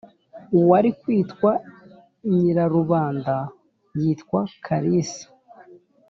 Uwari 0.57 0.89
kwitwa 1.01 1.51
Nyirarubanda 2.35 3.35
yitwa 3.99 4.39
kalisa 4.65 5.25